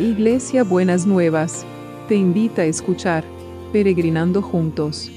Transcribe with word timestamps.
Iglesia 0.00 0.64
Buenas 0.64 1.06
Nuevas, 1.06 1.66
te 2.08 2.14
invita 2.14 2.62
a 2.62 2.64
escuchar 2.64 3.22
Peregrinando 3.70 4.40
Juntos. 4.40 5.10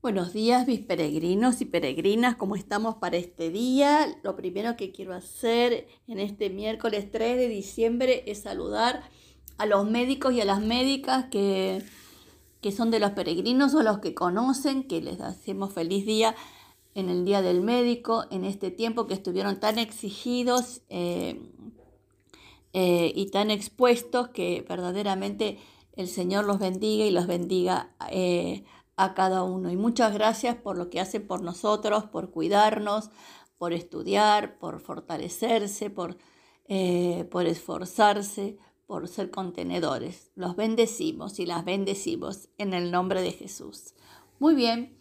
Buenos 0.00 0.32
días, 0.32 0.66
mis 0.66 0.80
peregrinos 0.80 1.60
y 1.60 1.66
peregrinas, 1.66 2.36
¿cómo 2.36 2.56
estamos 2.56 2.94
para 2.94 3.18
este 3.18 3.50
día? 3.50 4.06
Lo 4.22 4.34
primero 4.34 4.78
que 4.78 4.92
quiero 4.92 5.12
hacer 5.12 5.88
en 6.06 6.20
este 6.20 6.48
miércoles 6.48 7.10
3 7.12 7.36
de 7.36 7.48
diciembre 7.48 8.24
es 8.26 8.40
saludar 8.40 9.02
a 9.58 9.66
los 9.66 9.90
médicos 9.90 10.32
y 10.32 10.40
a 10.40 10.46
las 10.46 10.62
médicas 10.62 11.26
que, 11.30 11.82
son 12.72 12.90
de 12.90 13.00
los 13.00 13.12
peregrinos 13.12 13.74
o 13.74 13.82
los 13.82 13.98
que 13.98 14.14
conocen, 14.14 14.84
que 14.84 15.00
les 15.00 15.20
hacemos 15.20 15.72
feliz 15.72 16.04
día 16.04 16.34
en 16.94 17.08
el 17.08 17.24
Día 17.24 17.42
del 17.42 17.60
Médico, 17.60 18.24
en 18.30 18.44
este 18.44 18.70
tiempo 18.70 19.06
que 19.06 19.14
estuvieron 19.14 19.60
tan 19.60 19.78
exigidos 19.78 20.82
eh, 20.88 21.40
eh, 22.72 23.12
y 23.14 23.30
tan 23.30 23.50
expuestos 23.50 24.28
que 24.28 24.66
verdaderamente 24.68 25.58
el 25.94 26.08
Señor 26.08 26.44
los 26.44 26.58
bendiga 26.58 27.04
y 27.04 27.10
los 27.10 27.26
bendiga. 27.26 27.90
Eh, 28.10 28.64
a 29.00 29.14
cada 29.14 29.44
uno. 29.44 29.70
Y 29.70 29.76
muchas 29.76 30.12
gracias 30.12 30.56
por 30.56 30.76
lo 30.76 30.90
que 30.90 30.98
hacen 30.98 31.24
por 31.24 31.40
nosotros, 31.40 32.06
por 32.06 32.32
cuidarnos, 32.32 33.10
por 33.56 33.72
estudiar, 33.72 34.58
por 34.58 34.80
fortalecerse, 34.80 35.88
por, 35.88 36.16
por 37.30 37.46
esforzarse, 37.46 38.58
por 38.88 39.06
ser 39.06 39.30
contenedores. 39.30 40.32
Los 40.34 40.56
bendecimos 40.56 41.38
y 41.38 41.46
las 41.46 41.64
bendecimos 41.64 42.48
en 42.58 42.74
el 42.74 42.90
nombre 42.90 43.22
de 43.22 43.30
Jesús. 43.30 43.94
Muy 44.40 44.56
bien. 44.56 44.98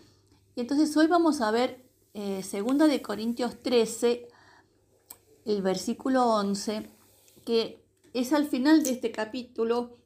Y 0.56 0.62
entonces 0.62 0.96
hoy 0.96 1.08
vamos 1.08 1.42
a 1.42 1.50
ver 1.50 1.84
eh, 2.14 2.44
segunda 2.44 2.86
de 2.86 3.02
Corintios 3.02 3.64
13, 3.64 4.28
el 5.46 5.64
versículo 5.64 6.28
11, 6.28 6.88
que 7.44 7.84
es 8.14 8.32
al 8.32 8.46
final 8.46 8.84
de 8.84 8.92
este 8.92 9.12
capítulo 9.12 9.98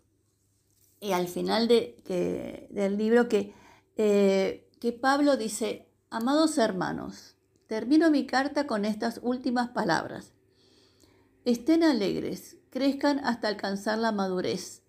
y 1.01 1.11
al 1.11 1.27
final 1.27 1.67
de, 1.67 2.67
del 2.69 2.97
libro 2.97 3.27
que 3.27 3.53
eh, 3.97 4.69
que 4.81 4.91
Pablo 4.91 5.37
dice, 5.37 5.87
amados 6.09 6.57
hermanos, 6.57 7.35
termino 7.67 8.09
mi 8.09 8.25
carta 8.25 8.65
con 8.65 8.83
estas 8.83 9.19
últimas 9.21 9.69
palabras. 9.69 10.33
Estén 11.43 11.83
alegres, 11.83 12.57
crezcan 12.69 13.19
hasta 13.19 13.47
alcanzar 13.47 13.97
la 13.97 14.11
madurez. 14.11 14.83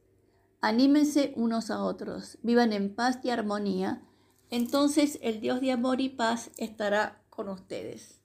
Anímense 0.60 1.32
unos 1.36 1.70
a 1.70 1.82
otros, 1.82 2.38
vivan 2.42 2.72
en 2.72 2.94
paz 2.94 3.18
y 3.22 3.30
armonía. 3.30 4.02
Entonces 4.50 5.18
el 5.22 5.40
Dios 5.40 5.60
de 5.60 5.72
amor 5.72 6.00
y 6.00 6.10
paz 6.10 6.50
estará 6.56 7.22
con 7.30 7.48
ustedes. 7.48 8.20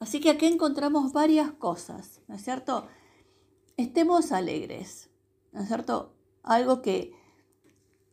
Así 0.00 0.20
que 0.20 0.30
aquí 0.30 0.46
encontramos 0.46 1.12
varias 1.12 1.52
cosas, 1.52 2.20
¿no 2.26 2.34
es 2.34 2.42
cierto? 2.42 2.88
Estemos 3.76 4.32
alegres, 4.32 5.10
¿no 5.52 5.60
es 5.60 5.68
cierto? 5.68 6.14
Algo 6.42 6.82
que 6.82 7.14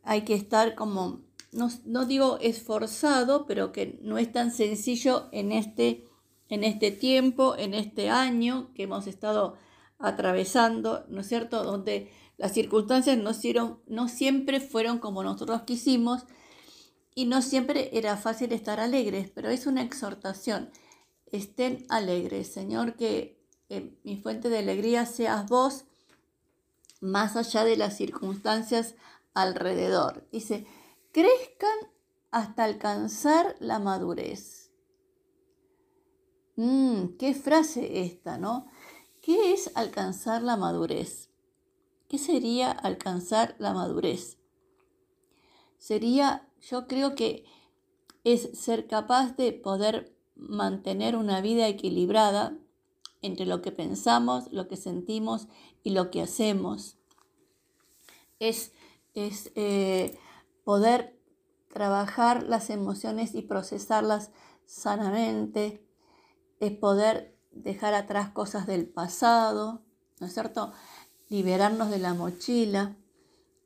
hay 0.03 0.21
que 0.23 0.35
estar 0.35 0.75
como 0.75 1.27
no, 1.51 2.05
digo 2.05 2.37
esforzado, 2.39 3.45
pero 3.45 3.71
que 3.71 3.97
no 4.01 4.17
es 4.17 4.31
tan 4.31 4.51
sencillo 4.51 5.27
en 5.31 5.51
este, 5.51 6.05
en 6.49 6.63
este 6.63 6.91
tiempo, 6.91 7.55
en 7.57 7.73
este 7.73 8.09
año 8.09 8.71
que 8.73 8.83
hemos 8.83 9.07
estado 9.07 9.57
atravesando, 9.99 11.05
¿no 11.09 11.21
es 11.21 11.27
cierto? 11.27 11.63
Donde 11.63 12.11
las 12.37 12.53
circunstancias 12.53 13.17
no, 13.17 14.07
siempre 14.07 14.59
fueron 14.59 14.99
como 14.99 15.23
nosotros 15.23 15.63
quisimos 15.63 16.25
y 17.15 17.25
no 17.25 17.41
siempre 17.41 17.89
era 17.93 18.15
fácil 18.15 18.51
estar 18.51 18.79
alegres, 18.79 19.31
pero 19.33 19.49
es 19.49 19.65
una 19.65 19.81
exhortación. 19.81 20.69
Estén 21.25 21.85
alegres, 21.89 22.47
Señor, 22.47 22.95
que 22.95 23.43
eh, 23.69 23.97
mi 24.03 24.17
fuente 24.17 24.49
de 24.49 24.59
alegría 24.59 25.05
seas 25.07 25.47
vos, 25.49 25.85
más 27.01 27.35
allá 27.35 27.63
de 27.63 27.75
las 27.75 27.97
circunstancias 27.97 28.95
alrededor. 29.33 30.27
Dice, 30.31 30.67
crezcan 31.11 31.77
hasta 32.31 32.63
alcanzar 32.63 33.55
la 33.59 33.79
madurez. 33.79 34.66
Mm, 36.57 37.17
qué 37.19 37.35
frase 37.35 38.01
esta, 38.01 38.39
¿no? 38.39 38.65
¿Qué 39.21 39.53
es 39.53 39.71
alcanzar 39.75 40.41
la 40.41 40.57
madurez? 40.57 41.29
¿Qué 42.09 42.17
sería 42.17 42.71
alcanzar 42.71 43.55
la 43.59 43.73
madurez? 43.73 44.39
Sería, 45.77 46.49
yo 46.61 46.87
creo 46.87 47.13
que 47.13 47.45
es 48.23 48.57
ser 48.57 48.87
capaz 48.87 49.37
de 49.37 49.53
poder 49.53 50.17
mantener 50.35 51.15
una 51.15 51.41
vida 51.41 51.67
equilibrada 51.67 52.57
entre 53.21 53.45
lo 53.45 53.61
que 53.61 53.71
pensamos, 53.71 54.51
lo 54.51 54.67
que 54.67 54.77
sentimos 54.77 55.47
y 55.83 55.91
lo 55.91 56.09
que 56.09 56.23
hacemos. 56.23 56.97
Es, 58.39 58.71
es 59.13 59.51
eh, 59.53 60.17
poder 60.63 61.19
trabajar 61.71 62.41
las 62.41 62.71
emociones 62.71 63.35
y 63.35 63.43
procesarlas 63.43 64.31
sanamente, 64.65 65.86
es 66.59 66.71
poder 66.71 67.37
dejar 67.51 67.93
atrás 67.93 68.29
cosas 68.29 68.67
del 68.67 68.87
pasado, 68.87 69.83
¿no 70.19 70.27
es 70.27 70.33
cierto? 70.33 70.73
Liberarnos 71.29 71.89
de 71.89 71.99
la 71.99 72.13
mochila, 72.13 72.97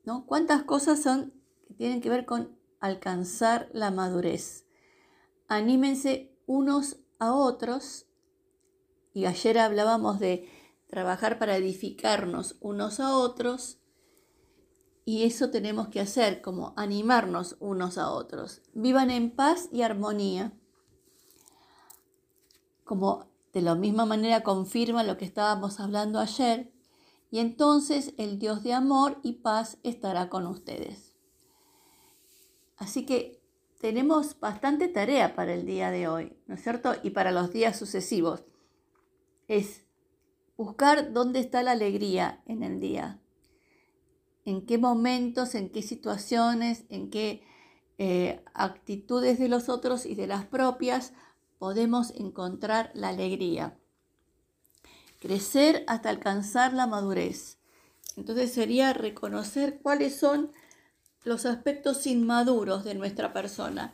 ¿no? 0.06 0.25
¿Cuántas 0.25 0.63
cosas 0.63 1.01
son 1.01 1.34
que 1.68 1.74
tienen 1.74 2.01
que 2.01 2.09
ver 2.09 2.25
con 2.25 2.57
alcanzar 2.80 3.69
la 3.74 3.91
madurez? 3.91 4.66
Anímense 5.47 6.35
unos 6.46 6.97
a 7.19 7.34
otros, 7.34 8.07
y 9.13 9.25
ayer 9.25 9.59
hablábamos 9.59 10.19
de 10.19 10.50
trabajar 10.88 11.38
para 11.38 11.57
edificarnos 11.57 12.57
unos 12.62 13.00
a 13.00 13.16
otros, 13.16 13.81
y 15.03 15.24
eso 15.24 15.50
tenemos 15.50 15.90
que 15.90 16.00
hacer, 16.00 16.41
como 16.41 16.74
animarnos 16.78 17.57
unos 17.59 17.97
a 17.97 18.12
otros. 18.12 18.62
Vivan 18.74 19.09
en 19.09 19.31
paz 19.31 19.68
y 19.72 19.81
armonía. 19.81 20.53
Como 22.91 23.31
de 23.53 23.62
la 23.62 23.74
misma 23.74 24.06
manera 24.06 24.44
confirma 24.44 25.06
lo 25.06 25.16
que 25.16 25.24
estábamos 25.24 25.79
hablando 25.79 26.19
ayer. 26.19 26.74
Y 27.29 27.40
entonces 27.40 28.13
el 28.18 28.38
Dios 28.38 28.63
de 28.63 28.74
amor 28.74 29.18
y 29.24 29.35
paz 29.35 29.78
estará 29.81 30.28
con 30.28 30.46
ustedes. 30.46 31.16
Así 32.75 33.06
que 33.06 33.41
tenemos 33.80 34.38
bastante 34.41 34.90
tarea 34.90 35.35
para 35.35 35.53
el 35.53 35.66
día 35.66 35.90
de 35.90 36.09
hoy, 36.09 36.35
¿no 36.47 36.56
es 36.56 36.63
cierto? 36.63 36.94
Y 37.01 37.12
para 37.12 37.31
los 37.31 37.53
días 37.53 37.80
sucesivos. 37.80 38.44
Es 39.47 39.85
buscar 40.57 41.13
dónde 41.13 41.40
está 41.40 41.63
la 41.63 41.72
alegría 41.72 42.44
en 42.46 42.62
el 42.62 42.81
día, 42.81 43.22
en 44.44 44.66
qué 44.66 44.78
momentos, 44.78 45.56
en 45.56 45.69
qué 45.69 45.81
situaciones, 45.81 46.84
en 46.90 47.09
qué 47.09 47.41
eh, 47.97 48.44
actitudes 48.53 49.40
de 49.40 49.47
los 49.47 49.69
otros 49.69 50.06
y 50.06 50.16
de 50.16 50.28
las 50.28 50.44
propias 50.46 51.13
podemos 51.62 52.10
encontrar 52.16 52.90
la 52.96 53.10
alegría. 53.10 53.78
Crecer 55.20 55.84
hasta 55.86 56.10
alcanzar 56.10 56.74
la 56.74 56.88
madurez. 56.88 57.60
Entonces 58.18 58.52
sería 58.52 58.94
reconocer 58.94 59.80
cuáles 59.80 60.18
son 60.18 60.52
los 61.24 61.46
aspectos 61.46 62.08
inmaduros 62.08 62.84
de 62.84 62.96
nuestra 62.96 63.32
persona. 63.32 63.94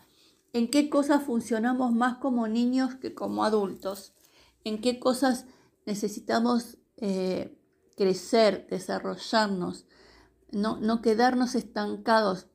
En 0.54 0.70
qué 0.70 0.90
cosas 0.90 1.24
funcionamos 1.24 1.92
más 1.92 2.20
como 2.20 2.48
niños 2.48 2.96
que 2.96 3.14
como 3.14 3.44
adultos. 3.44 4.14
En 4.64 4.80
qué 4.80 4.98
cosas 4.98 5.44
necesitamos 5.86 6.78
eh, 6.96 7.60
crecer, 7.98 8.66
desarrollarnos 8.70 9.88
no, 10.52 11.02
quedarnos 11.02 11.56
estancados 11.56 12.48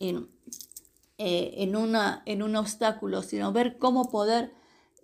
en, 0.00 0.28
eh, 1.22 1.62
en, 1.62 1.76
una, 1.76 2.22
en 2.24 2.42
un 2.42 2.56
obstáculo, 2.56 3.22
sino 3.22 3.52
ver 3.52 3.76
cómo 3.76 4.08
poder 4.08 4.54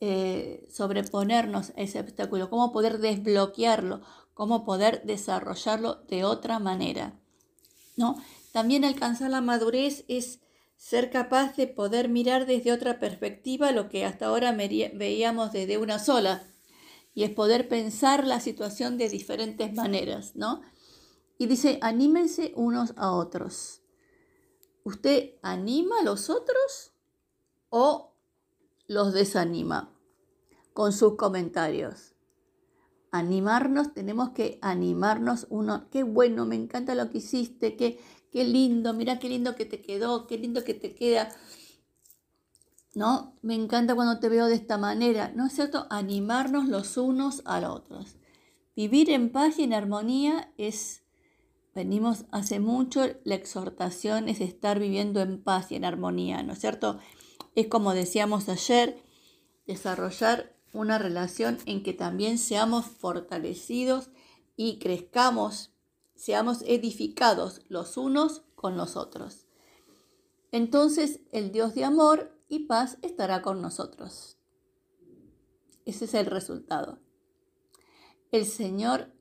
eh, 0.00 0.66
sobreponernos 0.70 1.74
a 1.76 1.82
ese 1.82 2.00
obstáculo, 2.00 2.48
cómo 2.48 2.72
poder 2.72 3.00
desbloquearlo, 3.00 4.00
cómo 4.32 4.64
poder 4.64 5.02
desarrollarlo 5.04 5.96
de 6.08 6.24
otra 6.24 6.58
manera. 6.58 7.20
¿no? 7.96 8.16
También 8.50 8.86
alcanzar 8.86 9.28
la 9.28 9.42
madurez 9.42 10.06
es 10.08 10.40
ser 10.78 11.10
capaz 11.10 11.54
de 11.54 11.66
poder 11.66 12.08
mirar 12.08 12.46
desde 12.46 12.72
otra 12.72 12.98
perspectiva 12.98 13.70
lo 13.70 13.90
que 13.90 14.06
hasta 14.06 14.24
ahora 14.24 14.52
veíamos 14.52 15.52
desde 15.52 15.76
una 15.76 15.98
sola, 15.98 16.44
y 17.12 17.24
es 17.24 17.30
poder 17.30 17.68
pensar 17.68 18.26
la 18.26 18.40
situación 18.40 18.96
de 18.96 19.10
diferentes 19.10 19.74
maneras, 19.74 20.32
¿no? 20.34 20.62
Y 21.36 21.44
dice, 21.44 21.78
anímense 21.82 22.54
unos 22.56 22.94
a 22.96 23.12
otros. 23.12 23.82
¿Usted 24.86 25.32
anima 25.42 25.98
a 25.98 26.04
los 26.04 26.30
otros 26.30 26.92
o 27.70 28.12
los 28.86 29.12
desanima 29.12 29.92
con 30.74 30.92
sus 30.92 31.16
comentarios? 31.16 32.14
Animarnos, 33.10 33.94
tenemos 33.94 34.30
que 34.30 34.60
animarnos 34.62 35.48
uno. 35.50 35.88
Qué 35.90 36.04
bueno, 36.04 36.46
me 36.46 36.54
encanta 36.54 36.94
lo 36.94 37.10
que 37.10 37.18
hiciste, 37.18 37.74
qué, 37.74 37.98
qué 38.30 38.44
lindo, 38.44 38.94
mira 38.94 39.18
qué 39.18 39.28
lindo 39.28 39.56
que 39.56 39.64
te 39.64 39.82
quedó, 39.82 40.28
qué 40.28 40.38
lindo 40.38 40.62
que 40.62 40.74
te 40.74 40.94
queda. 40.94 41.34
¿no? 42.94 43.34
Me 43.42 43.56
encanta 43.56 43.96
cuando 43.96 44.20
te 44.20 44.28
veo 44.28 44.46
de 44.46 44.54
esta 44.54 44.78
manera, 44.78 45.32
¿no 45.34 45.46
es 45.46 45.52
cierto? 45.54 45.88
Animarnos 45.90 46.68
los 46.68 46.96
unos 46.96 47.42
a 47.44 47.60
los 47.60 47.74
otros. 47.74 48.14
Vivir 48.76 49.10
en 49.10 49.32
paz 49.32 49.58
y 49.58 49.64
en 49.64 49.74
armonía 49.74 50.52
es, 50.58 51.02
venimos 51.76 52.25
hace 52.32 52.58
mucho, 52.58 53.05
la 53.25 53.34
exhortación 53.34 54.31
es 54.31 54.40
estar 54.40 54.81
viviendo 54.81 55.20
en 55.20 55.43
paz 55.43 55.70
y 55.70 55.76
en 55.76 55.84
armonía, 55.84 56.43
¿no 56.43 56.55
es 56.55 56.58
cierto? 56.58 56.99
Es 57.55 57.69
como 57.69 57.93
decíamos 57.93 58.49
ayer, 58.49 59.05
desarrollar 59.67 60.56
una 60.73 60.99
relación 60.99 61.58
en 61.67 61.82
que 61.82 61.93
también 61.93 62.38
seamos 62.38 62.87
fortalecidos 62.87 64.08
y 64.56 64.78
crezcamos, 64.78 65.75
seamos 66.14 66.62
edificados 66.62 67.61
los 67.69 67.99
unos 67.99 68.43
con 68.55 68.78
los 68.78 68.96
otros. 68.96 69.46
Entonces 70.52 71.20
el 71.31 71.52
Dios 71.52 71.75
de 71.75 71.84
amor 71.84 72.40
y 72.49 72.61
paz 72.61 72.96
estará 73.02 73.43
con 73.43 73.61
nosotros. 73.61 74.38
Ese 75.84 76.06
es 76.06 76.14
el 76.14 76.25
resultado. 76.25 77.00
El 78.32 78.46
Señor 78.46 79.12